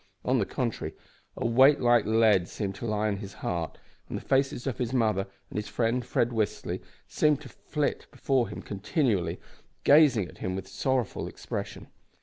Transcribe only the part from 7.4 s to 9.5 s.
to flit before him continually,